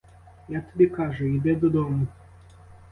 Я 0.47 0.61
тобі 0.61 0.87
кажу— 0.87 1.25
іди 1.25 1.55
додому. 1.55 2.07